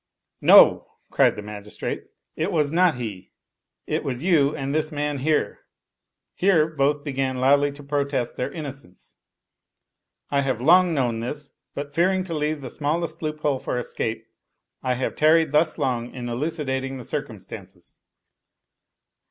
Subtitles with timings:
[0.51, 2.05] "No!" cried the magistrate,"
[2.35, 3.29] it was not he.
[3.85, 5.59] It was you and this man here.
[6.33, 9.17] [Here both began loudly to protest their inno cence.]
[10.31, 14.25] I have long known this; but, fearing to leave the smallest loophole for escape,
[14.81, 17.99] I have tarried thus long in elucidating the circumstances.